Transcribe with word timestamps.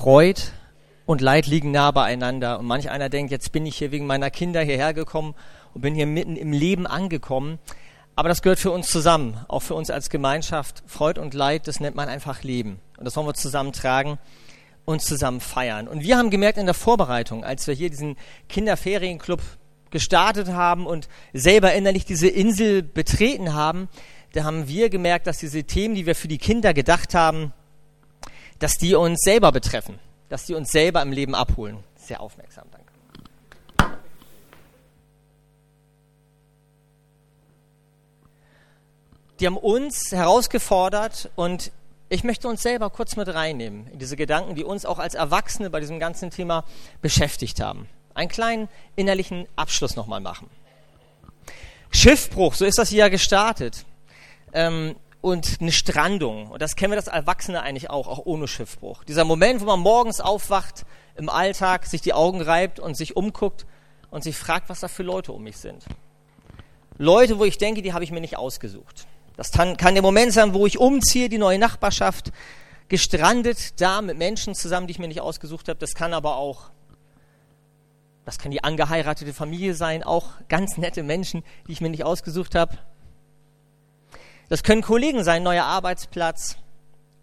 Freud 0.00 0.40
und 1.04 1.20
Leid 1.20 1.46
liegen 1.46 1.72
nah 1.72 1.90
beieinander. 1.90 2.58
Und 2.58 2.64
manch 2.64 2.88
einer 2.88 3.10
denkt, 3.10 3.30
jetzt 3.30 3.52
bin 3.52 3.66
ich 3.66 3.76
hier 3.76 3.90
wegen 3.90 4.06
meiner 4.06 4.30
Kinder 4.30 4.62
hierher 4.62 4.94
gekommen 4.94 5.34
und 5.74 5.82
bin 5.82 5.94
hier 5.94 6.06
mitten 6.06 6.36
im 6.36 6.52
Leben 6.52 6.86
angekommen. 6.86 7.58
Aber 8.16 8.30
das 8.30 8.40
gehört 8.40 8.58
für 8.58 8.70
uns 8.70 8.88
zusammen, 8.88 9.36
auch 9.46 9.60
für 9.60 9.74
uns 9.74 9.90
als 9.90 10.08
Gemeinschaft. 10.08 10.82
Freud 10.86 11.20
und 11.20 11.34
Leid, 11.34 11.68
das 11.68 11.80
nennt 11.80 11.96
man 11.96 12.08
einfach 12.08 12.42
Leben. 12.42 12.80
Und 12.96 13.04
das 13.04 13.14
wollen 13.14 13.26
wir 13.26 13.34
zusammen 13.34 13.74
tragen 13.74 14.18
und 14.86 15.02
zusammen 15.02 15.40
feiern. 15.40 15.86
Und 15.86 16.02
wir 16.02 16.16
haben 16.16 16.30
gemerkt 16.30 16.56
in 16.56 16.64
der 16.64 16.74
Vorbereitung, 16.74 17.44
als 17.44 17.66
wir 17.66 17.74
hier 17.74 17.90
diesen 17.90 18.16
Kinderferienclub 18.48 19.42
gestartet 19.90 20.48
haben 20.48 20.86
und 20.86 21.10
selber 21.34 21.74
innerlich 21.74 22.06
diese 22.06 22.28
Insel 22.28 22.82
betreten 22.82 23.52
haben, 23.52 23.90
da 24.32 24.44
haben 24.44 24.66
wir 24.66 24.88
gemerkt, 24.88 25.26
dass 25.26 25.36
diese 25.36 25.64
Themen, 25.64 25.94
die 25.94 26.06
wir 26.06 26.14
für 26.14 26.28
die 26.28 26.38
Kinder 26.38 26.72
gedacht 26.72 27.14
haben, 27.14 27.52
dass 28.60 28.76
die 28.76 28.94
uns 28.94 29.20
selber 29.22 29.50
betreffen, 29.50 29.98
dass 30.28 30.44
die 30.44 30.54
uns 30.54 30.70
selber 30.70 31.02
im 31.02 31.10
Leben 31.10 31.34
abholen. 31.34 31.78
Sehr 31.96 32.20
aufmerksam, 32.20 32.68
danke. 32.70 32.86
Die 39.40 39.46
haben 39.46 39.56
uns 39.56 40.12
herausgefordert 40.12 41.30
und 41.34 41.72
ich 42.10 42.24
möchte 42.24 42.46
uns 42.46 42.62
selber 42.62 42.90
kurz 42.90 43.16
mit 43.16 43.28
reinnehmen 43.28 43.86
in 43.90 43.98
diese 43.98 44.16
Gedanken, 44.16 44.54
die 44.54 44.64
uns 44.64 44.84
auch 44.84 44.98
als 44.98 45.14
Erwachsene 45.14 45.70
bei 45.70 45.80
diesem 45.80 45.98
ganzen 45.98 46.30
Thema 46.30 46.64
beschäftigt 47.00 47.60
haben. 47.60 47.88
Einen 48.12 48.28
kleinen 48.28 48.68
innerlichen 48.96 49.46
Abschluss 49.56 49.96
nochmal 49.96 50.20
machen. 50.20 50.50
Schiffbruch, 51.90 52.54
so 52.54 52.66
ist 52.66 52.78
das 52.78 52.90
hier 52.90 53.08
gestartet. 53.08 53.86
Ähm, 54.52 54.96
und 55.20 55.58
eine 55.60 55.72
Strandung. 55.72 56.50
Und 56.50 56.62
das 56.62 56.76
kennen 56.76 56.92
wir 56.92 56.96
das 56.96 57.08
Erwachsene 57.08 57.62
eigentlich 57.62 57.90
auch, 57.90 58.08
auch 58.08 58.24
ohne 58.24 58.48
Schiffbruch. 58.48 59.04
Dieser 59.04 59.24
Moment, 59.24 59.60
wo 59.60 59.66
man 59.66 59.80
morgens 59.80 60.20
aufwacht, 60.20 60.84
im 61.16 61.28
Alltag, 61.28 61.86
sich 61.86 62.00
die 62.00 62.14
Augen 62.14 62.40
reibt 62.40 62.80
und 62.80 62.96
sich 62.96 63.16
umguckt 63.16 63.66
und 64.10 64.24
sich 64.24 64.36
fragt, 64.36 64.68
was 64.68 64.80
da 64.80 64.88
für 64.88 65.02
Leute 65.02 65.32
um 65.32 65.42
mich 65.42 65.58
sind. 65.58 65.84
Leute, 66.96 67.38
wo 67.38 67.44
ich 67.44 67.58
denke, 67.58 67.82
die 67.82 67.92
habe 67.92 68.04
ich 68.04 68.10
mir 68.10 68.20
nicht 68.20 68.36
ausgesucht. 68.36 69.06
Das 69.36 69.52
kann, 69.52 69.76
der 69.94 70.02
Moment 70.02 70.32
sein, 70.32 70.52
wo 70.52 70.66
ich 70.66 70.78
umziehe, 70.78 71.28
die 71.28 71.38
neue 71.38 71.58
Nachbarschaft, 71.58 72.32
gestrandet 72.88 73.80
da 73.80 74.02
mit 74.02 74.18
Menschen 74.18 74.54
zusammen, 74.54 74.86
die 74.86 74.92
ich 74.92 74.98
mir 74.98 75.08
nicht 75.08 75.20
ausgesucht 75.20 75.68
habe. 75.68 75.78
Das 75.78 75.94
kann 75.94 76.12
aber 76.12 76.36
auch, 76.36 76.70
das 78.24 78.38
kann 78.38 78.50
die 78.50 78.64
angeheiratete 78.64 79.32
Familie 79.32 79.74
sein, 79.74 80.02
auch 80.02 80.32
ganz 80.48 80.76
nette 80.76 81.02
Menschen, 81.02 81.42
die 81.66 81.72
ich 81.72 81.80
mir 81.80 81.88
nicht 81.88 82.04
ausgesucht 82.04 82.54
habe. 82.54 82.76
Das 84.50 84.64
können 84.64 84.82
Kollegen 84.82 85.22
sein, 85.22 85.44
neuer 85.44 85.62
Arbeitsplatz. 85.62 86.56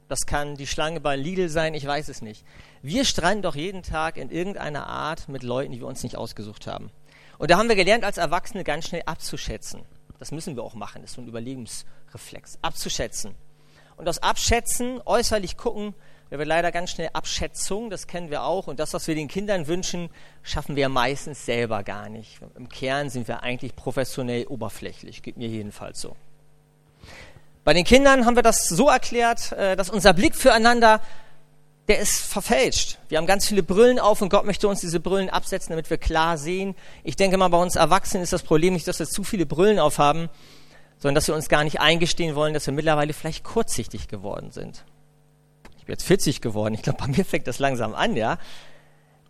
Das 0.08 0.25
kann 0.25 0.56
die 0.56 0.66
Schlange 0.66 1.02
bei 1.02 1.17
Lidl 1.17 1.50
sein, 1.50 1.73
ich 1.73 1.86
weiß 1.86 2.08
es 2.08 2.22
nicht. 2.22 2.45
Wir 2.81 3.03
stranden 3.03 3.42
doch 3.42 3.56
jeden 3.56 3.83
Tag 3.83 4.16
in 4.16 4.30
irgendeiner 4.30 4.88
Art 4.88 5.28
mit 5.28 5.44
Leuten, 5.44 5.73
die 5.73 5.81
wir 5.81 5.88
uns 5.88 6.03
nicht 6.03 6.16
ausgesucht 6.16 6.67
haben. 6.67 6.89
Und 7.38 7.52
da 7.52 7.58
haben 7.58 7.67
wir 7.67 7.75
gelernt, 7.75 8.05
als 8.05 8.17
Erwachsene 8.17 8.64
ganz 8.64 8.88
schnell 8.88 9.02
abzuschätzen. 9.05 9.81
Das 10.20 10.31
müssen 10.31 10.55
wir 10.55 10.64
auch 10.64 10.73
machen, 10.73 11.02
das 11.02 11.11
ist 11.11 11.16
so 11.16 11.22
ein 11.22 11.28
Überlebensreflex. 11.28 12.59
Abzuschätzen. 12.61 13.36
Und 13.98 14.05
das 14.05 14.23
Abschätzen, 14.23 15.02
äußerlich 15.05 15.58
gucken, 15.58 15.95
wir 16.30 16.38
wird 16.38 16.48
leider 16.48 16.72
ganz 16.72 16.92
schnell 16.92 17.09
Abschätzung, 17.11 17.89
das 17.89 18.08
kennen 18.08 18.30
wir 18.30 18.44
auch. 18.44 18.67
Und 18.67 18.80
das, 18.80 18.94
was 18.94 19.05
wir 19.05 19.16
den 19.16 19.28
Kindern 19.28 19.67
wünschen, 19.67 20.09
schaffen 20.44 20.78
wir 20.78 20.88
meistens 20.88 21.45
selber 21.45 21.83
gar 21.83 22.08
nicht. 22.08 22.39
Im 22.55 22.70
Kern 22.70 23.09
sind 23.09 23.28
wir 23.28 23.44
eigentlich 23.44 23.75
professionell 23.75 24.48
oberflächlich, 24.48 25.23
geht 25.23 25.36
mir 25.36 25.50
jedenfalls 25.50 26.00
so. 26.00 26.16
Bei 27.67 27.73
den 27.73 27.83
Kindern 27.83 28.25
haben 28.25 28.37
wir 28.37 28.43
das 28.43 28.69
so 28.69 28.87
erklärt, 28.87 29.51
äh, 29.51 29.75
dass 29.75 29.89
unser 29.89 30.13
Blick 30.13 30.35
füreinander, 30.35 31.01
der 31.89 31.99
ist 31.99 32.17
verfälscht. 32.17 32.97
Wir 33.09 33.17
haben 33.17 33.27
ganz 33.27 33.45
viele 33.45 33.61
Brillen 33.61 33.99
auf 33.99 34.21
und 34.21 34.29
Gott 34.29 34.45
möchte 34.45 34.69
uns 34.69 34.79
diese 34.79 35.01
Brillen 35.01 35.29
absetzen, 35.29 35.71
damit 35.71 35.89
wir 35.89 35.97
klar 35.97 36.37
sehen. 36.37 36.75
Ich 37.03 37.17
denke 37.17 37.35
mal, 37.35 37.49
bei 37.49 37.61
uns 37.61 37.75
Erwachsenen 37.75 38.23
ist 38.23 38.31
das 38.31 38.43
Problem 38.43 38.71
nicht, 38.71 38.87
dass 38.87 38.99
wir 38.99 39.05
zu 39.05 39.25
viele 39.25 39.45
Brillen 39.45 39.80
aufhaben, 39.80 40.30
sondern 40.97 41.15
dass 41.15 41.27
wir 41.27 41.36
uns 41.36 41.49
gar 41.49 41.65
nicht 41.65 41.81
eingestehen 41.81 42.36
wollen, 42.36 42.53
dass 42.53 42.65
wir 42.67 42.73
mittlerweile 42.73 43.11
vielleicht 43.11 43.43
kurzsichtig 43.43 44.08
geworden 44.08 44.52
sind. 44.52 44.86
Ich 45.77 45.83
bin 45.83 45.92
jetzt 45.92 46.05
40 46.05 46.39
geworden. 46.39 46.73
Ich 46.73 46.83
glaube, 46.83 46.99
bei 46.99 47.08
mir 47.08 47.25
fängt 47.25 47.47
das 47.47 47.59
langsam 47.59 47.95
an, 47.95 48.15
ja. 48.15 48.37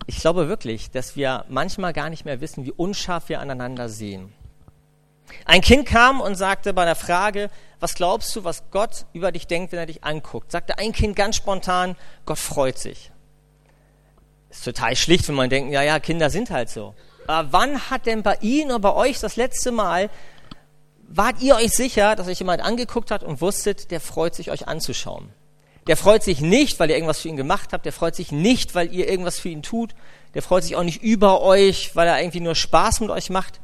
Ich 0.06 0.20
glaube 0.20 0.48
wirklich, 0.48 0.92
dass 0.92 1.16
wir 1.16 1.44
manchmal 1.48 1.92
gar 1.92 2.08
nicht 2.08 2.24
mehr 2.24 2.40
wissen, 2.40 2.64
wie 2.64 2.70
unscharf 2.70 3.30
wir 3.30 3.40
aneinander 3.40 3.88
sehen. 3.88 4.32
Ein 5.44 5.60
Kind 5.60 5.86
kam 5.86 6.20
und 6.20 6.34
sagte 6.34 6.72
bei 6.74 6.84
der 6.84 6.96
Frage, 6.96 7.50
was 7.80 7.94
glaubst 7.94 8.34
du, 8.34 8.44
was 8.44 8.70
Gott 8.70 9.06
über 9.12 9.32
dich 9.32 9.46
denkt, 9.46 9.72
wenn 9.72 9.78
er 9.78 9.86
dich 9.86 10.04
anguckt? 10.04 10.52
Sagte 10.52 10.78
ein 10.78 10.92
Kind 10.92 11.16
ganz 11.16 11.36
spontan, 11.36 11.96
Gott 12.26 12.38
freut 12.38 12.78
sich. 12.78 13.10
Ist 14.50 14.64
total 14.64 14.96
schlicht, 14.96 15.28
wenn 15.28 15.34
man 15.34 15.50
denkt, 15.50 15.72
ja, 15.72 15.82
ja, 15.82 16.00
Kinder 16.00 16.30
sind 16.30 16.50
halt 16.50 16.70
so. 16.70 16.94
Aber 17.26 17.52
wann 17.52 17.90
hat 17.90 18.06
denn 18.06 18.22
bei 18.22 18.36
Ihnen 18.40 18.70
oder 18.70 18.80
bei 18.80 18.94
euch 18.94 19.20
das 19.20 19.36
letzte 19.36 19.70
Mal, 19.70 20.10
wart 21.08 21.40
ihr 21.40 21.56
euch 21.56 21.72
sicher, 21.72 22.16
dass 22.16 22.26
euch 22.26 22.38
jemand 22.38 22.62
angeguckt 22.62 23.10
hat 23.10 23.22
und 23.22 23.40
wusstet, 23.40 23.90
der 23.90 24.00
freut 24.00 24.34
sich, 24.34 24.50
euch 24.50 24.66
anzuschauen? 24.66 25.30
Der 25.88 25.96
freut 25.96 26.22
sich 26.22 26.40
nicht, 26.42 26.78
weil 26.78 26.90
ihr 26.90 26.96
irgendwas 26.96 27.20
für 27.20 27.28
ihn 27.28 27.36
gemacht 27.36 27.72
habt. 27.72 27.86
Der 27.86 27.94
freut 27.94 28.14
sich 28.14 28.30
nicht, 28.30 28.74
weil 28.74 28.92
ihr 28.92 29.08
irgendwas 29.08 29.38
für 29.38 29.48
ihn 29.48 29.62
tut. 29.62 29.94
Der 30.34 30.42
freut 30.42 30.62
sich 30.62 30.76
auch 30.76 30.82
nicht 30.82 31.02
über 31.02 31.40
euch, 31.40 31.96
weil 31.96 32.06
er 32.06 32.20
irgendwie 32.20 32.40
nur 32.40 32.54
Spaß 32.54 33.00
mit 33.00 33.08
euch 33.10 33.30
macht. 33.30 33.60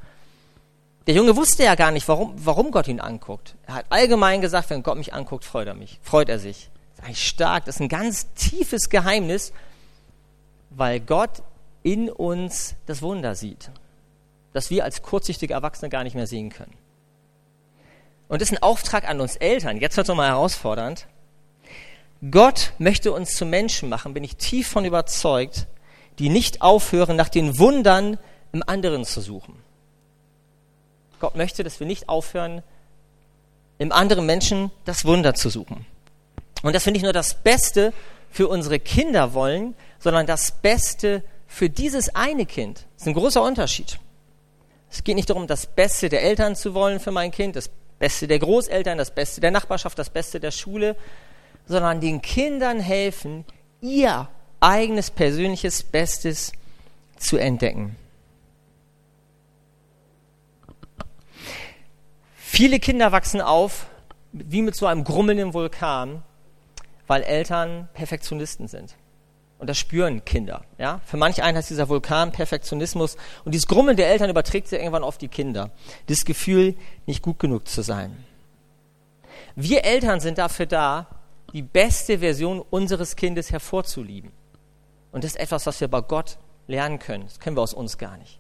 Der 1.06 1.15
Junge 1.15 1.37
wusste 1.37 1.65
ja 1.65 1.75
gar 1.75 1.91
nicht, 1.91 2.09
warum, 2.09 2.32
warum 2.37 2.70
Gott 2.70 2.88
ihn 2.88 3.00
anguckt. 3.00 3.56
Er 3.66 3.75
hat 3.75 3.87
allgemein 3.91 4.41
gesagt, 4.41 4.70
wenn 4.70 4.82
Gott 4.82 4.97
mich 4.97 5.12
anguckt, 5.12 5.44
freut 5.44 5.69
er 5.69 5.75
mich, 5.75 5.98
freut 6.03 6.28
er 6.31 6.38
sich. 6.38 6.70
Das 6.91 7.00
ist 7.00 7.04
eigentlich 7.04 7.28
stark, 7.28 7.65
das 7.66 7.76
ist 7.76 7.81
ein 7.82 7.88
ganz 7.88 8.32
tiefes 8.34 8.88
Geheimnis, 8.88 9.53
weil 10.70 11.00
Gott 11.00 11.43
in 11.82 12.10
uns 12.10 12.75
das 12.87 13.03
Wunder 13.03 13.34
sieht, 13.34 13.70
das 14.54 14.70
wir 14.70 14.84
als 14.84 15.03
kurzsichtige 15.03 15.53
Erwachsene 15.53 15.91
gar 15.91 16.04
nicht 16.04 16.16
mehr 16.16 16.26
sehen 16.26 16.48
können. 16.48 16.72
Und 18.28 18.41
das 18.41 18.50
ist 18.50 18.56
ein 18.56 18.62
Auftrag 18.62 19.06
an 19.06 19.20
uns 19.20 19.37
Eltern. 19.37 19.76
Jetzt 19.76 19.98
wird 19.98 20.06
es 20.06 20.09
nochmal 20.09 20.31
herausfordernd. 20.31 21.06
Gott 22.31 22.72
möchte 22.78 23.12
uns 23.12 23.37
zu 23.37 23.44
Menschen 23.44 23.91
machen, 23.91 24.14
bin 24.14 24.25
ich 24.25 24.37
tief 24.37 24.69
von 24.69 24.87
überzeugt, 24.87 25.66
die 26.19 26.31
nicht 26.31 26.62
aufhören, 26.62 27.16
nach 27.16 27.28
den 27.28 27.59
Wundern 27.59 28.19
im 28.53 28.62
anderen 28.66 29.04
zu 29.04 29.20
suchen. 29.20 29.63
Gott 31.25 31.37
möchte, 31.37 31.65
dass 31.65 31.81
wir 31.81 31.87
nicht 31.87 32.11
aufhören, 32.11 32.62
im 33.79 33.93
anderen 33.93 34.27
Menschen 34.27 34.71
das 34.85 35.07
Wunder 35.07 35.33
zu 35.33 35.49
suchen. 35.49 35.87
Und 36.62 36.75
dass 36.75 36.85
wir 36.85 36.93
nicht 36.93 37.03
nur 37.03 37.15
das 37.15 37.33
Beste 37.33 37.95
für 38.31 38.47
unsere 38.47 38.79
Kinder 38.79 39.33
wollen, 39.33 39.75
sondern 39.99 40.27
das 40.27 40.53
Beste 40.53 41.23
für 41.47 41.71
dieses 41.71 42.15
eine 42.15 42.45
Kind. 42.45 42.85
Das 42.93 43.05
ist 43.05 43.07
ein 43.07 43.15
großer 43.15 43.43
Unterschied. 43.43 43.99
Es 44.91 45.03
geht 45.03 45.17
nicht 45.17 45.31
darum, 45.31 45.47
das 45.47 45.65
Beste 45.65 46.11
der 46.11 46.23
Eltern 46.23 46.57
zu 46.57 46.75
wollen 46.75 47.01
für 47.01 47.11
mein 47.11 47.31
Kind, 47.31 47.56
das 47.56 47.71
Beste 47.99 48.29
der 48.29 48.39
Großeltern, 48.39 48.99
das 48.99 49.11
Beste 49.11 49.41
der 49.41 49.51
Nachbarschaft, 49.51 49.99
das 49.99 50.11
Beste 50.11 50.41
der 50.41 50.51
Schule, 50.51 50.95
sondern 51.67 52.03
den 52.03 52.21
Kindern 52.21 52.81
helfen, 52.81 53.47
ihr 53.81 54.29
eigenes 54.61 55.11
persönliches 55.11 55.85
Bestes 55.85 56.53
zu 57.17 57.39
entdecken. 57.39 57.97
Viele 62.54 62.78
Kinder 62.78 63.10
wachsen 63.10 63.41
auf 63.41 63.87
wie 64.31 64.62
mit 64.62 64.76
so 64.76 64.87
einem 64.87 65.03
grummelnden 65.03 65.54
Vulkan, 65.54 66.22
weil 67.09 67.25
Eltern 67.25 67.88
Perfektionisten 67.94 68.69
sind. 68.69 68.94
Und 69.59 69.69
das 69.69 69.76
spüren 69.76 70.25
Kinder. 70.25 70.64
Ja? 70.78 71.00
Für 71.04 71.16
manch 71.16 71.43
einen 71.43 71.56
heißt 71.56 71.70
dieser 71.70 71.88
Vulkan 71.88 72.31
Perfektionismus. 72.31 73.16
Und 73.44 73.56
dieses 73.56 73.66
Grummeln 73.66 73.97
der 73.97 74.06
Eltern 74.06 74.31
überträgt 74.31 74.69
sich 74.69 74.78
irgendwann 74.78 75.03
auf 75.03 75.19
die 75.19 75.26
Kinder. 75.26 75.72
Das 76.06 76.25
Gefühl, 76.25 76.76
nicht 77.06 77.22
gut 77.22 77.41
genug 77.41 77.66
zu 77.66 77.82
sein. 77.82 78.16
Wir 79.56 79.84
Eltern 79.84 80.20
sind 80.20 80.38
dafür 80.38 80.66
da, 80.66 81.09
die 81.53 81.62
beste 81.62 82.20
Version 82.20 82.60
unseres 82.70 83.16
Kindes 83.16 83.50
hervorzulieben. 83.50 84.31
Und 85.11 85.25
das 85.25 85.32
ist 85.32 85.40
etwas, 85.40 85.67
was 85.67 85.81
wir 85.81 85.88
bei 85.88 86.02
Gott 86.02 86.38
lernen 86.69 87.00
können. 87.00 87.25
Das 87.25 87.40
können 87.40 87.56
wir 87.56 87.62
aus 87.62 87.75
uns 87.75 87.99
gar 87.99 88.17
nicht. 88.17 88.38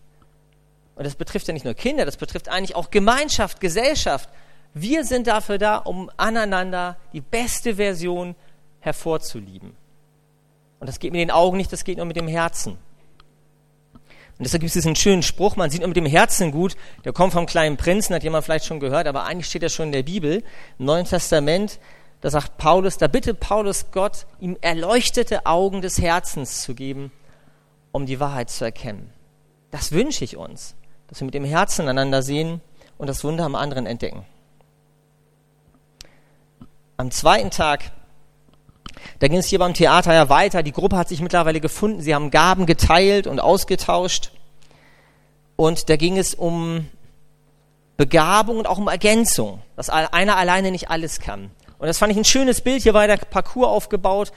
Und 0.96 1.04
das 1.04 1.16
betrifft 1.16 1.48
ja 1.48 1.54
nicht 1.54 1.64
nur 1.64 1.74
Kinder, 1.74 2.04
das 2.04 2.16
betrifft 2.16 2.48
eigentlich 2.48 2.76
auch 2.76 2.90
Gemeinschaft, 2.90 3.60
Gesellschaft. 3.60 4.28
Wir 4.74 5.04
sind 5.04 5.26
dafür 5.26 5.58
da, 5.58 5.76
um 5.78 6.10
aneinander 6.16 6.96
die 7.12 7.20
beste 7.20 7.76
Version 7.76 8.36
hervorzulieben. 8.80 9.74
Und 10.80 10.86
das 10.88 10.98
geht 10.98 11.12
mit 11.12 11.20
den 11.20 11.30
Augen 11.30 11.56
nicht, 11.56 11.72
das 11.72 11.84
geht 11.84 11.96
nur 11.96 12.06
mit 12.06 12.16
dem 12.16 12.28
Herzen. 12.28 12.72
Und 14.36 14.42
deshalb 14.44 14.60
gibt 14.60 14.68
es 14.68 14.74
diesen 14.74 14.96
schönen 14.96 15.22
Spruch, 15.22 15.54
man 15.56 15.70
sieht 15.70 15.80
nur 15.80 15.88
mit 15.88 15.96
dem 15.96 16.06
Herzen 16.06 16.50
gut, 16.50 16.76
der 17.04 17.12
kommt 17.12 17.32
vom 17.32 17.46
kleinen 17.46 17.76
Prinzen, 17.76 18.14
hat 18.14 18.24
jemand 18.24 18.44
vielleicht 18.44 18.66
schon 18.66 18.80
gehört, 18.80 19.06
aber 19.06 19.24
eigentlich 19.24 19.46
steht 19.46 19.62
er 19.62 19.68
schon 19.68 19.86
in 19.86 19.92
der 19.92 20.02
Bibel, 20.02 20.42
im 20.78 20.86
Neuen 20.86 21.06
Testament, 21.06 21.78
da 22.20 22.30
sagt 22.30 22.58
Paulus, 22.58 22.98
da 22.98 23.06
bittet 23.06 23.38
Paulus 23.38 23.86
Gott, 23.92 24.26
ihm 24.40 24.56
erleuchtete 24.60 25.46
Augen 25.46 25.82
des 25.82 26.00
Herzens 26.00 26.62
zu 26.62 26.74
geben, 26.74 27.12
um 27.92 28.06
die 28.06 28.18
Wahrheit 28.18 28.50
zu 28.50 28.64
erkennen. 28.64 29.12
Das 29.70 29.92
wünsche 29.92 30.24
ich 30.24 30.36
uns 30.36 30.74
dass 31.08 31.20
wir 31.20 31.26
mit 31.26 31.34
dem 31.34 31.44
Herzen 31.44 31.88
einander 31.88 32.22
sehen 32.22 32.60
und 32.98 33.08
das 33.08 33.24
Wunder 33.24 33.44
am 33.44 33.54
anderen 33.54 33.86
entdecken. 33.86 34.24
Am 36.96 37.10
zweiten 37.10 37.50
Tag 37.50 37.90
Da 39.18 39.28
ging 39.28 39.38
es 39.38 39.46
hier 39.46 39.58
beim 39.58 39.74
Theater 39.74 40.14
ja 40.14 40.28
weiter. 40.28 40.62
Die 40.62 40.72
Gruppe 40.72 40.96
hat 40.96 41.08
sich 41.08 41.20
mittlerweile 41.20 41.60
gefunden. 41.60 42.00
Sie 42.00 42.14
haben 42.14 42.30
Gaben 42.30 42.66
geteilt 42.66 43.26
und 43.26 43.40
ausgetauscht. 43.40 44.30
Und 45.56 45.88
da 45.88 45.96
ging 45.96 46.18
es 46.18 46.34
um 46.34 46.88
Begabung 47.96 48.58
und 48.58 48.66
auch 48.66 48.78
um 48.78 48.88
Ergänzung, 48.88 49.62
dass 49.76 49.88
einer 49.88 50.36
alleine 50.36 50.70
nicht 50.70 50.90
alles 50.90 51.20
kann. 51.20 51.50
Und 51.78 51.86
das 51.86 51.98
fand 51.98 52.12
ich 52.12 52.18
ein 52.18 52.24
schönes 52.24 52.60
Bild. 52.60 52.82
Hier 52.82 52.94
war 52.94 53.06
der 53.06 53.18
Parcours 53.18 53.68
aufgebaut. 53.68 54.32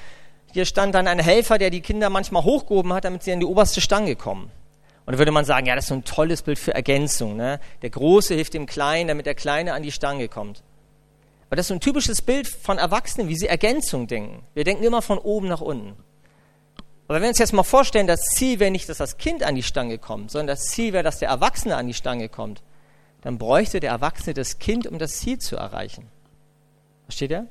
Hier 0.54 0.66
stand 0.66 0.94
dann 0.96 1.08
ein 1.08 1.19
Helfer, 1.19 1.58
der 1.58 1.69
die 1.69 1.81
Kinder 1.81 2.10
manchmal 2.10 2.44
hochgehoben 2.44 2.94
hat, 2.94 3.06
damit 3.06 3.24
sie 3.24 3.31
an 3.31 3.40
die 3.40 3.46
oberste 3.46 3.81
Stange 3.81 4.16
kommen. 4.16 4.52
Und 5.07 5.13
da 5.13 5.19
würde 5.19 5.31
man 5.31 5.45
sagen, 5.45 5.68
ja, 5.68 5.75
das 5.75 5.86
ist 5.86 5.89
so 5.89 5.95
ein 5.95 6.04
tolles 6.04 6.42
Bild 6.42 6.59
für 6.59 6.75
Ergänzung. 6.75 7.38
Ne? 7.38 7.62
Der 7.81 7.89
Große 7.89 8.36
hilft 8.36 8.54
dem 8.54 8.65
Kleinen, 8.65 9.07
damit 9.07 9.25
der 9.25 9.36
Kleine 9.36 9.74
an 9.74 9.81
die 9.81 9.94
Stange 9.94 10.27
kommt. 10.27 10.63
Aber 11.48 11.56
das 11.56 11.63
ist 11.63 11.68
so 11.69 11.75
ein 11.75 11.80
typisches 11.80 12.21
Bild 12.21 12.45
von 12.45 12.77
Erwachsenen, 12.77 13.30
wie 13.30 13.38
sie 13.38 13.48
Ergänzung 13.48 14.07
denken. 14.07 14.44
Wir 14.54 14.65
denken 14.65 14.83
immer 14.83 15.01
von 15.01 15.18
oben 15.18 15.48
nach 15.48 15.62
unten. 15.62 15.95
Aber 17.07 17.15
wenn 17.15 17.21
wir 17.21 17.30
uns 17.30 17.39
jetzt 17.39 17.54
mal 17.54 17.63
vorstellen, 17.63 18.06
das 18.06 18.19
Ziel 18.36 18.59
wäre 18.59 18.69
nicht, 18.69 18.89
dass 18.89 18.98
das 18.98 19.18
Kind 19.18 19.44
an 19.44 19.56
die 19.56 19.63
Stange 19.63 19.98
kommt, 19.98 20.30
sondern 20.30 20.48
das 20.48 20.65
Ziel 20.65 20.92
wäre, 20.92 21.06
dass 21.06 21.19
der 21.19 21.30
Erwachsene 21.30 21.77
an 21.77 21.88
die 21.88 21.94
Stange 21.94 22.27
kommt, 22.27 22.62
dann 23.21 23.38
bräuchte 23.38 23.80
der 23.80 23.92
Erwachsene 23.92 24.33
das 24.33 24.59
Kind, 24.59 24.88
um 24.88 25.00
das 25.00 25.19
Ziel 25.19 25.39
zu 25.39 25.56
erreichen. 25.56 26.09
Versteht 27.06 27.31
ihr? 27.31 27.48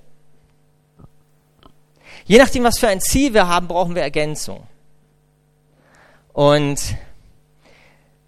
Je 2.26 2.36
nachdem, 2.36 2.64
was 2.64 2.78
für 2.78 2.88
ein 2.88 3.00
Ziel 3.00 3.32
wir 3.32 3.48
haben, 3.48 3.66
brauchen 3.66 3.94
wir 3.94 4.02
Ergänzung. 4.02 4.66
Und 6.34 6.98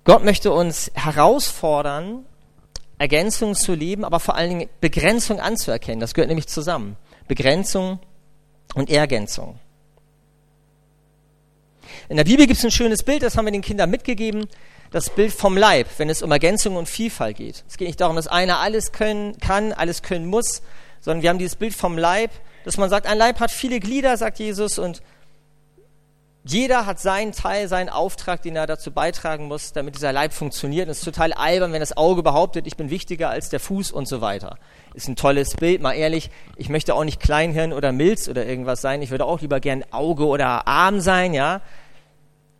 Gott 0.09 0.25
möchte 0.25 0.53
uns 0.53 0.91
herausfordern, 0.95 2.25
Ergänzung 2.97 3.55
zu 3.55 3.75
leben, 3.75 4.07
aber 4.07 4.21
vor 4.21 4.37
allen 4.37 4.49
Dingen 4.49 4.71
Begrenzung 4.81 5.39
anzuerkennen. 5.39 6.01
Das 6.01 6.15
gehört 6.15 6.29
nämlich 6.29 6.47
zusammen. 6.47 6.97
Begrenzung 7.29 7.99
und 8.75 8.89
Ergänzung. 8.89 9.61
In 12.09 12.17
der 12.17 12.25
Bibel 12.25 12.47
gibt 12.47 12.59
es 12.59 12.65
ein 12.65 12.71
schönes 12.71 13.03
Bild, 13.03 13.23
das 13.23 13.37
haben 13.37 13.45
wir 13.45 13.53
den 13.53 13.61
Kindern 13.61 13.91
mitgegeben. 13.91 14.47
Das 14.93 15.11
Bild 15.11 15.31
vom 15.31 15.59
Leib, 15.59 15.87
wenn 15.99 16.09
es 16.09 16.23
um 16.23 16.33
Ergänzung 16.33 16.77
und 16.77 16.89
Vielfalt 16.89 17.37
geht. 17.37 17.65
Es 17.69 17.77
geht 17.77 17.89
nicht 17.89 18.01
darum, 18.01 18.17
dass 18.17 18.29
einer 18.29 18.61
alles 18.61 18.93
können 18.93 19.37
kann, 19.37 19.75
alles 19.75 20.01
können 20.01 20.25
muss, 20.25 20.63
sondern 21.03 21.21
wir 21.21 21.29
haben 21.29 21.39
dieses 21.39 21.57
Bild 21.57 21.75
vom 21.75 21.99
Leib, 21.99 22.31
dass 22.65 22.79
man 22.79 22.89
sagt, 22.89 23.07
ein 23.07 23.19
Leib 23.19 23.41
hat 23.41 23.51
viele 23.51 23.79
Glieder, 23.79 24.17
sagt 24.17 24.39
Jesus, 24.39 24.79
und 24.79 25.03
jeder 26.45 26.87
hat 26.87 26.99
seinen 26.99 27.33
Teil, 27.33 27.69
seinen 27.69 27.89
Auftrag, 27.89 28.43
den 28.43 28.57
er 28.57 28.67
dazu 28.67 28.91
beitragen 28.91 29.49
muss, 29.49 29.73
damit 29.73 29.97
dieser 29.97 30.13
Leib 30.13 30.33
funktioniert. 30.33 30.87
Und 30.87 30.93
es 30.93 30.99
ist 30.99 31.05
total 31.05 31.33
albern, 31.33 31.73
wenn 31.73 31.81
das 31.81 31.97
Auge 31.97 32.23
behauptet, 32.23 32.67
ich 32.67 32.77
bin 32.77 32.91
wichtiger 32.91 33.29
als 33.29 33.51
der 33.51 33.61
Fuß 33.61 33.93
und 33.93 34.09
so 34.09 34.21
weiter. 34.21 34.59
Ist 34.95 35.09
ein 35.09 35.17
tolles 35.17 35.55
Bild, 35.57 35.83
mal 35.83 35.93
ehrlich. 35.93 36.31
Ich 36.57 36.69
möchte 36.69 36.95
auch 36.95 37.05
nicht 37.05 37.21
Kleinhirn 37.21 37.73
oder 37.73 37.93
Milz 37.93 38.29
oder 38.29 38.47
irgendwas 38.47 38.81
sein. 38.81 39.03
Ich 39.03 39.11
würde 39.11 39.27
auch 39.27 39.41
lieber 39.41 39.61
gern 39.61 39.85
Auge 39.91 40.27
oder 40.27 40.67
Arm 40.67 41.01
sein, 41.01 41.35
ja. 41.35 41.61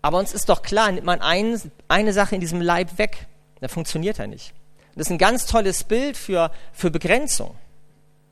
Aber 0.03 0.19
uns 0.19 0.33
ist 0.33 0.49
doch 0.49 0.63
klar, 0.63 0.93
nimmt 0.93 1.07
man 1.07 1.21
ein, 1.21 1.61
eine 1.89 2.13
Sache 2.13 2.35
in 2.35 2.41
diesem 2.41 2.61
Leib 2.61 2.99
weg, 2.99 3.27
dann 3.61 3.69
funktioniert 3.69 4.19
er 4.19 4.27
nicht. 4.27 4.53
Das 4.95 5.07
ist 5.07 5.11
ein 5.13 5.19
ganz 5.19 5.47
tolles 5.47 5.85
Bild 5.85 6.17
für, 6.17 6.51
für 6.73 6.91
Begrenzung. 6.91 7.55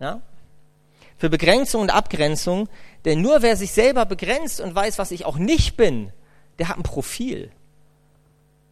Ja? 0.00 0.20
Für 1.16 1.31
Begrenzung 1.31 1.82
und 1.82 1.90
Abgrenzung, 1.90 2.69
denn 3.06 3.23
nur 3.23 3.41
wer 3.41 3.56
sich 3.56 3.73
selber 3.73 4.05
begrenzt 4.05 4.61
und 4.61 4.75
weiß, 4.75 4.99
was 4.99 5.12
ich 5.12 5.25
auch 5.25 5.38
nicht 5.38 5.76
bin, 5.76 6.12
der 6.58 6.69
hat 6.69 6.76
ein 6.76 6.82
Profil. 6.82 7.50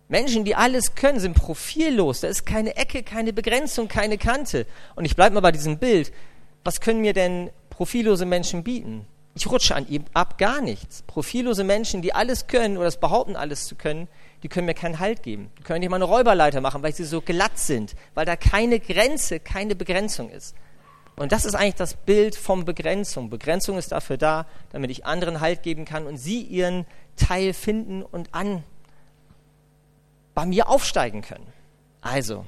Menschen, 0.08 0.44
die 0.44 0.54
alles 0.54 0.94
können, 0.96 1.20
sind 1.20 1.34
profillos. 1.34 2.20
Da 2.20 2.28
ist 2.28 2.44
keine 2.44 2.76
Ecke, 2.76 3.02
keine 3.02 3.32
Begrenzung, 3.32 3.88
keine 3.88 4.18
Kante. 4.18 4.66
Und 4.96 5.06
ich 5.06 5.16
bleibe 5.16 5.34
mal 5.34 5.40
bei 5.40 5.52
diesem 5.52 5.78
Bild. 5.78 6.12
Was 6.62 6.80
können 6.80 7.00
mir 7.00 7.14
denn 7.14 7.50
profillose 7.70 8.26
Menschen 8.26 8.64
bieten? 8.64 9.06
Ich 9.34 9.50
rutsche 9.50 9.74
an 9.74 9.88
ihm 9.88 10.04
ab 10.12 10.36
gar 10.38 10.60
nichts. 10.60 11.02
Profillose 11.02 11.64
Menschen, 11.64 12.02
die 12.02 12.14
alles 12.14 12.46
können 12.46 12.76
oder 12.76 12.86
es 12.86 12.98
behaupten, 12.98 13.36
alles 13.36 13.66
zu 13.66 13.74
können, 13.74 14.08
die 14.42 14.48
können 14.48 14.66
mir 14.66 14.74
keinen 14.74 14.98
Halt 14.98 15.22
geben. 15.22 15.50
Die 15.58 15.62
können 15.62 15.80
nicht 15.80 15.90
mal 15.90 15.96
eine 15.96 16.04
Räuberleiter 16.04 16.60
machen, 16.60 16.82
weil 16.82 16.94
sie 16.94 17.04
so 17.04 17.20
glatt 17.20 17.58
sind, 17.58 17.94
weil 18.14 18.26
da 18.26 18.36
keine 18.36 18.78
Grenze, 18.78 19.40
keine 19.40 19.74
Begrenzung 19.74 20.30
ist. 20.30 20.54
Und 21.16 21.30
das 21.32 21.44
ist 21.44 21.54
eigentlich 21.54 21.76
das 21.76 21.94
Bild 21.94 22.34
von 22.34 22.64
Begrenzung. 22.64 23.30
Begrenzung 23.30 23.78
ist 23.78 23.92
dafür 23.92 24.16
da, 24.16 24.46
damit 24.72 24.90
ich 24.90 25.06
anderen 25.06 25.40
Halt 25.40 25.62
geben 25.62 25.84
kann 25.84 26.06
und 26.06 26.16
sie 26.16 26.42
ihren 26.42 26.86
Teil 27.16 27.52
finden 27.52 28.02
und 28.02 28.34
an 28.34 28.64
bei 30.34 30.44
mir 30.44 30.68
aufsteigen 30.68 31.22
können. 31.22 31.46
Also, 32.00 32.44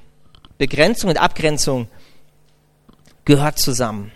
Begrenzung 0.57 1.09
und 1.09 1.17
Abgrenzung 1.17 1.87
gehört 3.23 3.57
zusammen. 3.57 4.11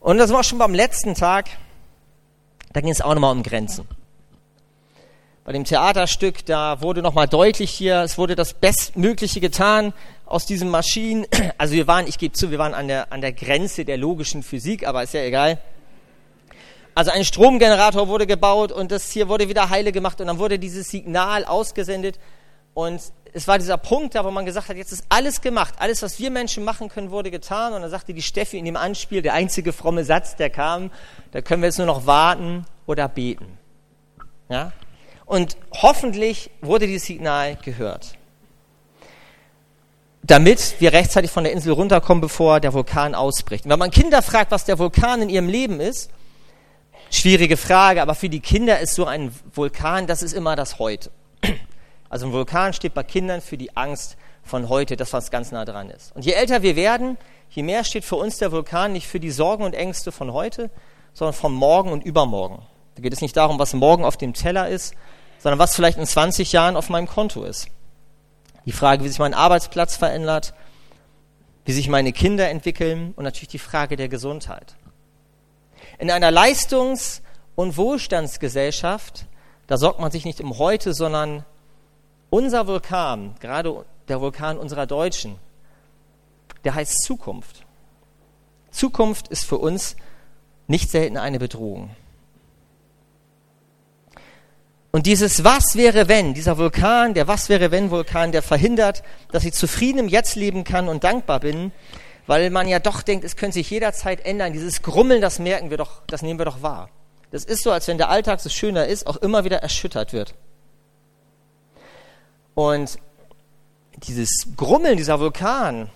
Und 0.00 0.18
das 0.18 0.32
war 0.32 0.44
schon 0.44 0.58
beim 0.58 0.74
letzten 0.74 1.14
Tag, 1.14 1.48
da 2.72 2.80
ging 2.80 2.90
es 2.90 3.00
auch 3.00 3.14
nochmal 3.14 3.32
um 3.32 3.42
Grenzen. 3.42 3.88
Bei 5.44 5.52
dem 5.52 5.64
Theaterstück, 5.64 6.46
da 6.46 6.80
wurde 6.80 7.02
nochmal 7.02 7.28
deutlich 7.28 7.70
hier, 7.70 8.00
es 8.00 8.16
wurde 8.16 8.34
das 8.34 8.54
Bestmögliche 8.54 9.40
getan, 9.40 9.92
aus 10.24 10.46
diesen 10.46 10.70
Maschinen. 10.70 11.26
Also 11.58 11.74
wir 11.74 11.86
waren, 11.86 12.06
ich 12.06 12.16
gebe 12.16 12.32
zu, 12.32 12.50
wir 12.50 12.58
waren 12.58 12.72
an 12.72 12.88
der, 12.88 13.12
an 13.12 13.20
der 13.20 13.32
Grenze 13.32 13.84
der 13.84 13.98
logischen 13.98 14.42
Physik, 14.42 14.88
aber 14.88 15.02
ist 15.02 15.12
ja 15.12 15.20
egal. 15.20 15.58
Also 16.94 17.10
ein 17.10 17.26
Stromgenerator 17.26 18.08
wurde 18.08 18.26
gebaut 18.26 18.72
und 18.72 18.90
das 18.90 19.10
hier 19.10 19.28
wurde 19.28 19.50
wieder 19.50 19.68
heile 19.68 19.92
gemacht 19.92 20.18
und 20.22 20.28
dann 20.28 20.38
wurde 20.38 20.58
dieses 20.58 20.88
Signal 20.88 21.44
ausgesendet 21.44 22.18
und 22.72 23.02
es 23.34 23.46
war 23.46 23.58
dieser 23.58 23.76
Punkt 23.76 24.14
da, 24.14 24.24
wo 24.24 24.30
man 24.30 24.46
gesagt 24.46 24.70
hat, 24.70 24.78
jetzt 24.78 24.92
ist 24.92 25.04
alles 25.10 25.42
gemacht, 25.42 25.74
alles, 25.76 26.00
was 26.00 26.18
wir 26.18 26.30
Menschen 26.30 26.64
machen 26.64 26.88
können, 26.88 27.10
wurde 27.10 27.30
getan 27.30 27.74
und 27.74 27.82
dann 27.82 27.90
sagte 27.90 28.14
die 28.14 28.22
Steffi 28.22 28.58
in 28.58 28.64
dem 28.64 28.76
Anspiel, 28.76 29.20
der 29.20 29.34
einzige 29.34 29.74
fromme 29.74 30.04
Satz, 30.04 30.36
der 30.36 30.48
kam, 30.48 30.90
da 31.32 31.42
können 31.42 31.60
wir 31.60 31.66
jetzt 31.66 31.78
nur 31.78 31.86
noch 31.86 32.06
warten 32.06 32.64
oder 32.86 33.08
beten. 33.08 33.58
Ja? 34.48 34.72
Und 35.34 35.56
hoffentlich 35.72 36.50
wurde 36.60 36.86
dieses 36.86 37.06
Signal 37.06 37.56
gehört 37.56 38.16
damit 40.26 40.76
wir 40.80 40.92
rechtzeitig 40.92 41.30
von 41.30 41.44
der 41.44 41.52
Insel 41.52 41.72
runterkommen, 41.72 42.22
bevor 42.22 42.58
der 42.58 42.72
Vulkan 42.72 43.14
ausbricht. 43.14 43.66
Und 43.66 43.70
wenn 43.70 43.78
man 43.78 43.90
Kinder 43.90 44.22
fragt, 44.22 44.50
was 44.52 44.64
der 44.64 44.78
Vulkan 44.78 45.20
in 45.20 45.28
ihrem 45.28 45.48
Leben 45.48 45.80
ist, 45.80 46.10
schwierige 47.10 47.58
Frage, 47.58 48.00
aber 48.00 48.14
für 48.14 48.30
die 48.30 48.40
Kinder 48.40 48.80
ist 48.80 48.94
so 48.94 49.04
ein 49.04 49.34
Vulkan, 49.54 50.06
das 50.06 50.22
ist 50.22 50.32
immer 50.32 50.56
das 50.56 50.78
Heute. 50.78 51.10
Also 52.08 52.26
ein 52.26 52.32
Vulkan 52.32 52.72
steht 52.72 52.94
bei 52.94 53.02
Kindern 53.02 53.40
für 53.42 53.58
die 53.58 53.76
Angst 53.76 54.16
von 54.44 54.68
heute, 54.68 54.96
das 54.96 55.12
was 55.12 55.30
ganz 55.30 55.52
nah 55.52 55.64
dran 55.64 55.90
ist. 55.90 56.14
Und 56.14 56.24
je 56.24 56.32
älter 56.32 56.62
wir 56.62 56.76
werden, 56.76 57.18
je 57.50 57.62
mehr 57.62 57.84
steht 57.84 58.04
für 58.04 58.16
uns 58.16 58.38
der 58.38 58.52
Vulkan 58.52 58.92
nicht 58.92 59.08
für 59.08 59.20
die 59.20 59.30
Sorgen 59.30 59.64
und 59.64 59.74
Ängste 59.74 60.12
von 60.12 60.32
heute, 60.32 60.70
sondern 61.12 61.34
von 61.34 61.52
morgen 61.52 61.90
und 61.92 62.04
übermorgen. 62.04 62.62
Da 62.94 63.02
geht 63.02 63.12
es 63.12 63.20
nicht 63.20 63.36
darum, 63.36 63.58
was 63.58 63.74
morgen 63.74 64.04
auf 64.04 64.16
dem 64.16 64.32
Teller 64.32 64.68
ist, 64.68 64.94
sondern 65.44 65.58
was 65.58 65.76
vielleicht 65.76 65.98
in 65.98 66.06
20 66.06 66.52
Jahren 66.52 66.74
auf 66.74 66.88
meinem 66.88 67.06
Konto 67.06 67.44
ist. 67.44 67.68
Die 68.64 68.72
Frage, 68.72 69.04
wie 69.04 69.08
sich 69.08 69.18
mein 69.18 69.34
Arbeitsplatz 69.34 69.94
verändert, 69.94 70.54
wie 71.66 71.72
sich 71.72 71.90
meine 71.90 72.14
Kinder 72.14 72.48
entwickeln 72.48 73.12
und 73.14 73.24
natürlich 73.24 73.50
die 73.50 73.58
Frage 73.58 73.96
der 73.96 74.08
Gesundheit. 74.08 74.74
In 75.98 76.10
einer 76.10 76.30
Leistungs- 76.30 77.20
und 77.56 77.76
Wohlstandsgesellschaft, 77.76 79.26
da 79.66 79.76
sorgt 79.76 80.00
man 80.00 80.10
sich 80.10 80.24
nicht 80.24 80.40
um 80.40 80.56
heute, 80.56 80.94
sondern 80.94 81.44
unser 82.30 82.66
Vulkan, 82.66 83.34
gerade 83.38 83.84
der 84.08 84.22
Vulkan 84.22 84.56
unserer 84.56 84.86
Deutschen, 84.86 85.36
der 86.64 86.74
heißt 86.74 87.02
Zukunft. 87.02 87.66
Zukunft 88.70 89.28
ist 89.28 89.44
für 89.44 89.58
uns 89.58 89.96
nicht 90.68 90.90
selten 90.90 91.18
eine 91.18 91.38
Bedrohung. 91.38 91.90
Und 94.94 95.06
dieses 95.06 95.42
Was 95.42 95.74
wäre 95.74 96.06
wenn, 96.06 96.34
dieser 96.34 96.56
Vulkan, 96.56 97.14
der 97.14 97.26
Was 97.26 97.48
wäre 97.48 97.72
wenn 97.72 97.90
Vulkan, 97.90 98.30
der 98.30 98.42
verhindert, 98.42 99.02
dass 99.32 99.44
ich 99.44 99.52
zufrieden 99.52 99.98
im 99.98 100.06
Jetzt 100.06 100.36
leben 100.36 100.62
kann 100.62 100.88
und 100.88 101.02
dankbar 101.02 101.40
bin, 101.40 101.72
weil 102.28 102.48
man 102.50 102.68
ja 102.68 102.78
doch 102.78 103.02
denkt, 103.02 103.24
es 103.24 103.34
könnte 103.34 103.54
sich 103.54 103.68
jederzeit 103.70 104.24
ändern. 104.24 104.52
Dieses 104.52 104.82
Grummeln, 104.82 105.20
das 105.20 105.40
merken 105.40 105.70
wir 105.70 105.78
doch, 105.78 106.02
das 106.06 106.22
nehmen 106.22 106.38
wir 106.38 106.44
doch 106.44 106.62
wahr. 106.62 106.90
Das 107.32 107.44
ist 107.44 107.64
so, 107.64 107.72
als 107.72 107.88
wenn 107.88 107.98
der 107.98 108.08
Alltag 108.08 108.38
so 108.38 108.48
schöner 108.48 108.86
ist, 108.86 109.08
auch 109.08 109.16
immer 109.16 109.44
wieder 109.44 109.56
erschüttert 109.56 110.12
wird. 110.12 110.36
Und 112.54 112.96
dieses 113.96 114.54
Grummeln, 114.56 114.96
dieser 114.96 115.18
Vulkan, 115.18 115.90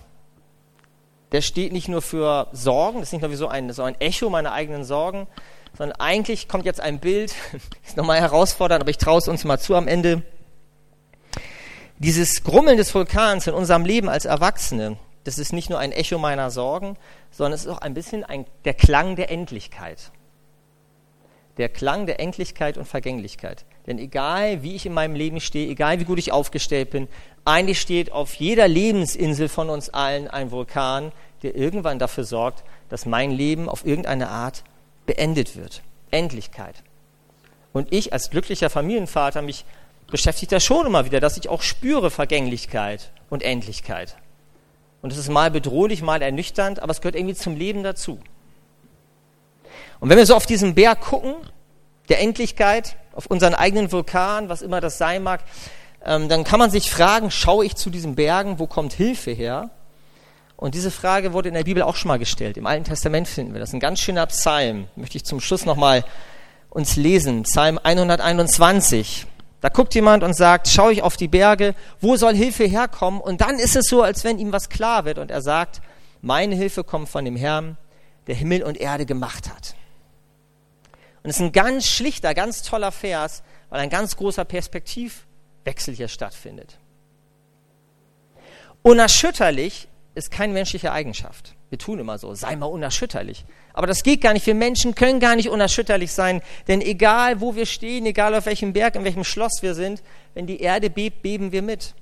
der 1.31 1.39
steht 1.39 1.71
nicht 1.71 1.87
nur 1.87 2.01
für 2.01 2.47
Sorgen, 2.51 2.99
das 2.99 3.07
ist 3.07 3.13
nicht 3.13 3.21
nur 3.21 3.31
wie 3.31 3.35
so 3.35 3.47
ein, 3.47 3.71
so 3.71 3.83
ein 3.83 3.95
Echo 4.01 4.29
meiner 4.29 4.51
eigenen 4.51 4.83
Sorgen, 4.83 5.25
sondern 5.79 5.97
eigentlich 6.01 6.49
kommt 6.49 6.65
jetzt 6.65 6.81
ein 6.81 6.99
Bild, 6.99 7.33
ist 7.87 7.95
nochmal 7.95 8.19
herausfordernd, 8.19 8.81
aber 8.81 8.91
ich 8.91 8.97
traue 8.97 9.19
es 9.19 9.29
uns 9.29 9.45
mal 9.45 9.59
zu 9.59 9.75
am 9.75 9.87
Ende. 9.87 10.23
Dieses 11.99 12.43
Grummeln 12.43 12.75
des 12.75 12.93
Vulkans 12.93 13.47
in 13.47 13.53
unserem 13.53 13.85
Leben 13.85 14.09
als 14.09 14.25
Erwachsene, 14.25 14.97
das 15.23 15.39
ist 15.39 15.53
nicht 15.53 15.69
nur 15.69 15.79
ein 15.79 15.93
Echo 15.93 16.19
meiner 16.19 16.51
Sorgen, 16.51 16.97
sondern 17.31 17.53
es 17.53 17.61
ist 17.61 17.71
auch 17.71 17.77
ein 17.77 17.93
bisschen 17.93 18.25
ein, 18.25 18.45
der 18.65 18.73
Klang 18.73 19.15
der 19.15 19.31
Endlichkeit. 19.31 20.11
Der 21.57 21.69
Klang 21.69 22.07
der 22.07 22.19
Endlichkeit 22.19 22.77
und 22.77 22.85
Vergänglichkeit. 22.85 23.63
Denn 23.87 23.99
egal 23.99 24.63
wie 24.63 24.75
ich 24.75 24.85
in 24.85 24.93
meinem 24.93 25.15
Leben 25.15 25.39
stehe, 25.39 25.69
egal 25.69 26.01
wie 26.01 26.05
gut 26.05 26.19
ich 26.19 26.33
aufgestellt 26.33 26.89
bin, 26.89 27.07
eigentlich 27.45 27.79
steht 27.79 28.11
auf 28.11 28.33
jeder 28.33 28.67
Lebensinsel 28.67 29.47
von 29.47 29.69
uns 29.69 29.89
allen 29.89 30.27
ein 30.27 30.51
Vulkan, 30.51 31.13
der 31.41 31.55
irgendwann 31.55 31.99
dafür 31.99 32.25
sorgt, 32.25 32.65
dass 32.89 33.05
mein 33.05 33.31
Leben 33.31 33.69
auf 33.69 33.85
irgendeine 33.85 34.29
Art 34.29 34.65
beendet 35.09 35.55
wird. 35.55 35.81
Endlichkeit. 36.11 36.75
Und 37.73 37.91
ich 37.91 38.13
als 38.13 38.29
glücklicher 38.29 38.69
Familienvater, 38.69 39.41
mich 39.41 39.65
beschäftigt 40.05 40.51
das 40.51 40.63
schon 40.63 40.85
immer 40.85 41.03
wieder, 41.03 41.19
dass 41.19 41.35
ich 41.35 41.49
auch 41.49 41.63
spüre 41.63 42.11
Vergänglichkeit 42.11 43.11
und 43.31 43.41
Endlichkeit. 43.41 44.17
Und 45.01 45.11
es 45.11 45.17
ist 45.17 45.29
mal 45.29 45.49
bedrohlich, 45.49 46.03
mal 46.03 46.21
ernüchternd, 46.21 46.79
aber 46.79 46.91
es 46.91 47.01
gehört 47.01 47.15
irgendwie 47.15 47.33
zum 47.33 47.55
Leben 47.55 47.81
dazu. 47.81 48.19
Und 49.99 50.09
wenn 50.09 50.17
wir 50.19 50.27
so 50.27 50.35
auf 50.35 50.45
diesen 50.45 50.75
Berg 50.75 51.01
gucken, 51.01 51.33
der 52.09 52.21
Endlichkeit, 52.21 52.95
auf 53.15 53.25
unseren 53.25 53.55
eigenen 53.55 53.91
Vulkan, 53.91 54.47
was 54.47 54.61
immer 54.61 54.79
das 54.79 54.99
sein 54.99 55.23
mag, 55.23 55.41
ähm, 56.05 56.29
dann 56.29 56.43
kann 56.43 56.59
man 56.59 56.69
sich 56.69 56.91
fragen, 56.91 57.31
schaue 57.31 57.65
ich 57.65 57.75
zu 57.75 57.89
diesen 57.89 58.13
Bergen, 58.13 58.59
wo 58.59 58.67
kommt 58.67 58.93
Hilfe 58.93 59.31
her? 59.31 59.71
Und 60.59 60.75
diese 60.75 60.91
Frage 60.91 61.31
wurde 61.31 61.47
in 61.47 61.55
der 61.55 61.63
Bibel 61.63 61.81
auch 61.83 61.95
schon 61.95 62.09
mal 62.09 62.19
gestellt. 62.19 62.57
Im 62.57 62.65
Alten 62.65 62.83
Testament 62.83 63.29
finden 63.29 63.53
wir 63.53 63.61
das. 63.61 63.71
Ein 63.71 63.79
ganz 63.79 64.01
schöner 64.01 64.25
Psalm. 64.25 64.89
Möchte 64.97 65.15
ich 65.15 65.23
zum 65.23 65.39
Schluss 65.39 65.63
nochmal 65.63 66.03
uns 66.69 66.97
lesen. 66.97 67.43
Psalm 67.43 67.79
121. 67.81 69.25
Da 69.61 69.69
guckt 69.69 69.95
jemand 69.95 70.21
und 70.21 70.33
sagt, 70.33 70.67
schaue 70.67 70.91
ich 70.91 71.01
auf 71.01 71.15
die 71.15 71.29
Berge, 71.29 71.75
wo 72.01 72.17
soll 72.17 72.35
Hilfe 72.35 72.65
herkommen? 72.65 73.21
Und 73.21 73.39
dann 73.39 73.57
ist 73.57 73.77
es 73.77 73.85
so, 73.85 74.03
als 74.03 74.25
wenn 74.25 74.37
ihm 74.37 74.51
was 74.51 74.67
klar 74.67 75.05
wird. 75.05 75.17
Und 75.17 75.31
er 75.31 75.41
sagt, 75.41 75.79
meine 76.21 76.55
Hilfe 76.55 76.83
kommt 76.83 77.07
von 77.07 77.23
dem 77.23 77.37
Herrn, 77.37 77.77
der 78.27 78.35
Himmel 78.35 78.63
und 78.63 78.75
Erde 78.75 79.05
gemacht 79.05 79.47
hat. 79.47 79.75
Und 81.23 81.29
es 81.29 81.37
ist 81.37 81.41
ein 81.41 81.53
ganz 81.53 81.87
schlichter, 81.87 82.33
ganz 82.33 82.63
toller 82.63 82.91
Vers, 82.91 83.43
weil 83.69 83.79
ein 83.79 83.89
ganz 83.89 84.17
großer 84.17 84.43
Perspektivwechsel 84.43 85.95
hier 85.95 86.09
stattfindet. 86.09 86.79
Unerschütterlich 88.81 89.88
ist 90.19 90.31
keine 90.31 90.53
menschliche 90.53 90.91
Eigenschaft. 90.91 91.55
Wir 91.69 91.77
tun 91.77 91.99
immer 91.99 92.17
so, 92.17 92.33
sei 92.33 92.55
mal 92.55 92.65
unerschütterlich. 92.65 93.45
Aber 93.73 93.87
das 93.87 94.03
geht 94.03 94.21
gar 94.21 94.33
nicht. 94.33 94.45
Wir 94.45 94.55
Menschen 94.55 94.95
können 94.95 95.19
gar 95.19 95.35
nicht 95.35 95.49
unerschütterlich 95.49 96.11
sein. 96.11 96.41
Denn 96.67 96.81
egal, 96.81 97.41
wo 97.41 97.55
wir 97.55 97.65
stehen, 97.65 98.05
egal 98.05 98.35
auf 98.35 98.45
welchem 98.45 98.73
Berg, 98.73 98.95
in 98.95 99.03
welchem 99.03 99.23
Schloss 99.23 99.61
wir 99.61 99.75
sind, 99.75 100.01
wenn 100.33 100.47
die 100.47 100.61
Erde 100.61 100.89
bebt, 100.89 101.21
beben 101.21 101.51
wir 101.51 101.61
mit. 101.61 101.93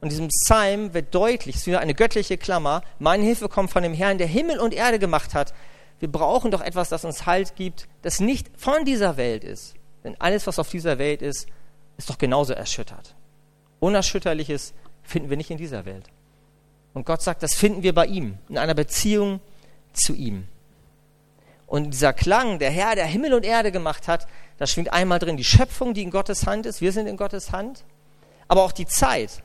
Und 0.00 0.10
diesem 0.10 0.28
Psalm 0.28 0.94
wird 0.94 1.14
deutlich, 1.14 1.54
es 1.54 1.60
ist 1.62 1.66
wieder 1.68 1.80
eine 1.80 1.94
göttliche 1.94 2.36
Klammer, 2.36 2.82
meine 2.98 3.22
Hilfe 3.22 3.48
kommt 3.48 3.70
von 3.70 3.84
dem 3.84 3.94
Herrn, 3.94 4.18
der 4.18 4.26
Himmel 4.26 4.58
und 4.58 4.74
Erde 4.74 4.98
gemacht 4.98 5.32
hat. 5.32 5.54
Wir 6.00 6.10
brauchen 6.10 6.50
doch 6.50 6.60
etwas, 6.60 6.88
das 6.88 7.04
uns 7.04 7.24
Halt 7.24 7.54
gibt, 7.54 7.86
das 8.02 8.18
nicht 8.18 8.50
von 8.56 8.84
dieser 8.84 9.16
Welt 9.16 9.44
ist. 9.44 9.74
Denn 10.02 10.16
alles, 10.18 10.48
was 10.48 10.58
auf 10.58 10.68
dieser 10.68 10.98
Welt 10.98 11.22
ist, 11.22 11.46
ist 11.98 12.10
doch 12.10 12.18
genauso 12.18 12.52
erschüttert. 12.52 13.14
Unerschütterliches 13.78 14.74
finden 15.04 15.30
wir 15.30 15.36
nicht 15.36 15.50
in 15.50 15.58
dieser 15.58 15.84
Welt. 15.84 16.08
Und 16.94 17.06
Gott 17.06 17.22
sagt, 17.22 17.42
das 17.42 17.54
finden 17.54 17.82
wir 17.82 17.94
bei 17.94 18.06
ihm, 18.06 18.38
in 18.48 18.58
einer 18.58 18.74
Beziehung 18.74 19.40
zu 19.92 20.14
ihm. 20.14 20.46
Und 21.66 21.90
dieser 21.92 22.12
Klang, 22.12 22.58
der 22.58 22.70
Herr, 22.70 22.94
der 22.94 23.06
Himmel 23.06 23.32
und 23.32 23.44
Erde 23.44 23.72
gemacht 23.72 24.08
hat, 24.08 24.26
da 24.58 24.66
schwingt 24.66 24.92
einmal 24.92 25.18
drin 25.18 25.38
die 25.38 25.44
Schöpfung, 25.44 25.94
die 25.94 26.02
in 26.02 26.10
Gottes 26.10 26.46
Hand 26.46 26.66
ist, 26.66 26.80
wir 26.82 26.92
sind 26.92 27.06
in 27.06 27.16
Gottes 27.16 27.50
Hand, 27.50 27.84
aber 28.46 28.62
auch 28.62 28.72
die 28.72 28.86
Zeit. 28.86 29.42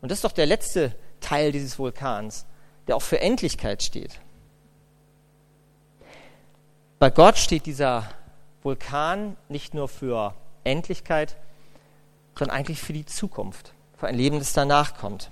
Und 0.00 0.10
das 0.10 0.18
ist 0.18 0.24
doch 0.24 0.32
der 0.32 0.46
letzte 0.46 0.96
Teil 1.20 1.52
dieses 1.52 1.78
Vulkans, 1.78 2.44
der 2.88 2.96
auch 2.96 3.02
für 3.02 3.20
Endlichkeit 3.20 3.82
steht. 3.82 4.20
Bei 6.98 7.10
Gott 7.10 7.38
steht 7.38 7.66
dieser 7.66 8.10
Vulkan 8.62 9.36
nicht 9.48 9.74
nur 9.74 9.88
für 9.88 10.34
Endlichkeit, 10.64 11.36
sondern 12.36 12.56
eigentlich 12.56 12.80
für 12.80 12.92
die 12.92 13.06
Zukunft, 13.06 13.74
für 13.96 14.08
ein 14.08 14.16
Leben, 14.16 14.38
das 14.38 14.52
danach 14.54 14.96
kommt. 14.96 15.30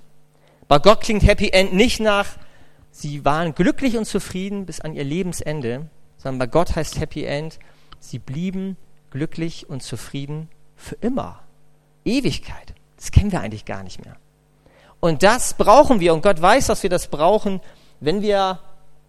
Bei 0.67 0.79
Gott 0.79 1.01
klingt 1.01 1.23
Happy 1.23 1.49
End 1.49 1.73
nicht 1.73 1.99
nach, 1.99 2.27
sie 2.91 3.25
waren 3.25 3.55
glücklich 3.55 3.97
und 3.97 4.05
zufrieden 4.05 4.65
bis 4.65 4.81
an 4.81 4.93
ihr 4.93 5.03
Lebensende, 5.03 5.87
sondern 6.17 6.39
bei 6.39 6.47
Gott 6.47 6.75
heißt 6.75 6.99
Happy 6.99 7.25
End, 7.25 7.59
sie 7.99 8.19
blieben 8.19 8.77
glücklich 9.11 9.69
und 9.69 9.83
zufrieden 9.83 10.49
für 10.75 10.95
immer. 10.95 11.39
Ewigkeit. 12.05 12.73
Das 12.97 13.11
kennen 13.11 13.31
wir 13.31 13.41
eigentlich 13.41 13.65
gar 13.65 13.83
nicht 13.83 14.03
mehr. 14.03 14.15
Und 14.99 15.23
das 15.23 15.55
brauchen 15.55 15.99
wir. 15.99 16.13
Und 16.13 16.21
Gott 16.21 16.41
weiß, 16.41 16.67
dass 16.67 16.83
wir 16.83 16.89
das 16.89 17.07
brauchen, 17.07 17.59
wenn 17.99 18.21
wir 18.21 18.59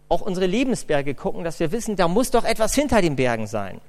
auch 0.08 0.20
unsere 0.20 0.46
Lebensberge 0.46 1.14
gucken, 1.14 1.44
dass 1.44 1.61
wir 1.61 1.73
wissen, 1.73 1.96
da 1.96 2.08
muss 2.08 2.30
doch 2.30 2.44
etwas 2.44 2.75
hinter 2.75 3.00
den 3.00 3.16
Bergen 3.16 3.46
sein. 3.46 3.80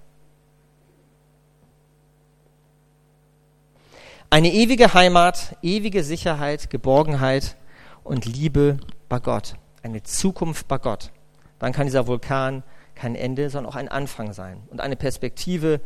Eine 4.35 4.51
ewige 4.51 4.93
Heimat, 4.93 5.55
ewige 5.61 6.03
Sicherheit, 6.03 6.69
Geborgenheit 6.69 7.55
und 8.03 8.25
Liebe 8.25 8.79
bei 9.07 9.19
Gott. 9.19 9.55
Eine 9.81 10.03
Zukunft 10.03 10.67
bei 10.67 10.77
Gott. 10.77 11.11
Dann 11.57 11.71
kann 11.71 11.87
dieser 11.87 12.05
Vulkan 12.05 12.63
kein 12.95 13.15
Ende, 13.15 13.49
sondern 13.49 13.71
auch 13.71 13.77
ein 13.77 13.87
Anfang 13.87 14.33
sein. 14.33 14.61
Und 14.69 14.81
eine 14.81 14.97
Perspektive, 14.97 15.79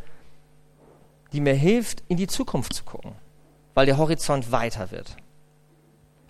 die 1.32 1.42
mir 1.42 1.54
hilft, 1.54 2.02
in 2.08 2.18
die 2.18 2.26
Zukunft 2.26 2.74
zu 2.74 2.84
gucken, 2.86 3.12
weil 3.76 3.86
der 3.86 4.00
Horizont 4.00 4.52
weiter 4.52 4.90
wird. 4.90 5.16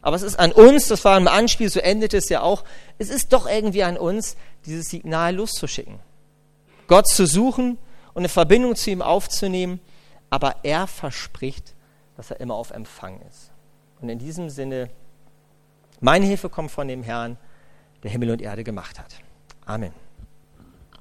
Aber 0.01 0.17
es 0.17 0.21
ist 0.21 0.37
an 0.37 0.51
uns, 0.51 0.89
das 0.89 1.05
war 1.05 1.17
im 1.17 1.29
Anspiel, 1.29 1.69
so 1.69 1.79
endet 1.79 2.13
es 2.13 2.27
ja 2.27 2.41
auch, 2.41 2.65
es 2.97 3.09
ist 3.09 3.31
doch 3.31 3.47
irgendwie 3.47 3.83
an 3.83 3.97
uns, 3.97 4.35
dieses 4.65 4.89
Signal 4.89 5.37
loszuschicken. 5.37 5.99
Gott 6.87 7.07
zu 7.07 7.25
suchen 7.25 7.77
und 8.13 8.23
eine 8.23 8.27
Verbindung 8.27 8.75
zu 8.75 8.91
ihm 8.91 9.01
aufzunehmen, 9.01 9.79
aber 10.29 10.57
er 10.63 10.85
verspricht, 10.85 11.75
dass 12.19 12.31
er 12.31 12.41
immer 12.41 12.55
auf 12.55 12.71
Empfang 12.71 13.21
ist. 13.29 13.49
Und 14.01 14.09
in 14.09 14.19
diesem 14.19 14.49
Sinne, 14.49 14.89
meine 16.01 16.25
Hilfe 16.25 16.49
kommt 16.49 16.69
von 16.69 16.85
dem 16.85 17.01
Herrn, 17.01 17.37
der 18.03 18.11
Himmel 18.11 18.31
und 18.31 18.41
Erde 18.41 18.65
gemacht 18.65 18.99
hat. 18.99 19.15
Amen. 19.65 19.93